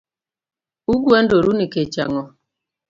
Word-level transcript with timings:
Ugwandoru 0.93 1.49
nikech 1.57 1.95
ang’o? 2.03 2.23